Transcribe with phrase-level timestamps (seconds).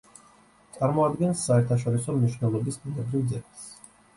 [0.77, 3.71] წარმოადგენს საერთაშორისო მნიშვნელობის ბუნებრივ ძეგლს.